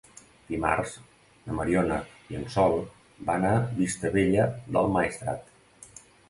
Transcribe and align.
Dimarts 0.51 0.93
na 1.49 1.57
Mariona 1.57 1.97
i 2.33 2.37
en 2.39 2.47
Sol 2.55 2.73
van 3.27 3.45
a 3.51 3.53
Vistabella 3.83 4.49
del 4.79 4.91
Maestrat. 4.97 5.55